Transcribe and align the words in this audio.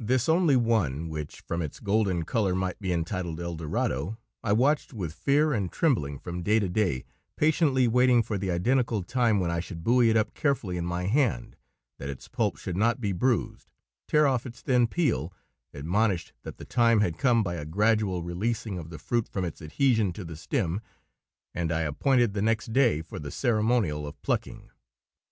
This 0.00 0.28
only 0.28 0.56
one, 0.56 1.08
which, 1.08 1.40
from 1.42 1.62
its 1.62 1.78
golden 1.78 2.24
color, 2.24 2.56
might 2.56 2.80
be 2.80 2.92
entitled 2.92 3.40
El 3.40 3.54
Dorado, 3.54 4.18
I 4.42 4.52
watched 4.52 4.92
with 4.92 5.12
fear 5.14 5.52
and 5.52 5.70
trembling 5.70 6.18
from 6.18 6.42
day 6.42 6.58
to 6.58 6.68
day, 6.68 7.04
patiently 7.36 7.86
waiting 7.86 8.20
for 8.24 8.36
the 8.36 8.50
identical 8.50 9.04
time 9.04 9.38
when 9.38 9.52
I 9.52 9.60
should 9.60 9.84
buoy 9.84 10.10
it 10.10 10.16
up 10.16 10.34
carefully 10.34 10.76
in 10.76 10.84
my 10.84 11.04
hand, 11.06 11.54
that 12.00 12.08
its 12.10 12.26
pulp 12.26 12.58
should 12.58 12.76
not 12.76 13.00
be 13.00 13.12
bruised, 13.12 13.70
tear 14.08 14.26
off 14.26 14.44
its 14.44 14.60
thin 14.60 14.88
peel, 14.88 15.32
admonished 15.72 16.32
that 16.42 16.56
the 16.56 16.64
time 16.64 16.98
had 17.00 17.16
come 17.16 17.44
by 17.44 17.54
a 17.54 17.64
gradual 17.64 18.24
releasing 18.24 18.76
of 18.76 18.90
the 18.90 18.98
fruit 18.98 19.28
from 19.28 19.44
its 19.44 19.62
adhesion 19.62 20.12
to 20.14 20.24
the 20.24 20.34
stem, 20.34 20.80
and 21.54 21.70
I 21.70 21.82
appointed 21.82 22.34
the 22.34 22.42
next 22.42 22.72
day 22.72 23.02
for 23.02 23.20
the 23.20 23.30
ceremonial 23.30 24.04
of 24.04 24.20
plucking. 24.20 24.70